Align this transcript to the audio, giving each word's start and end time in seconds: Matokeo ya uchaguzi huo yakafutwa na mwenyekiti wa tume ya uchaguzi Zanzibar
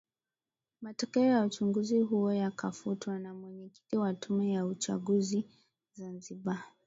Matokeo 0.81 1.23
ya 1.25 1.45
uchaguzi 1.45 1.99
huo 2.01 2.33
yakafutwa 2.33 3.19
na 3.19 3.33
mwenyekiti 3.33 3.97
wa 3.97 4.13
tume 4.13 4.51
ya 4.53 4.65
uchaguzi 4.65 5.45
Zanzibar 5.93 6.63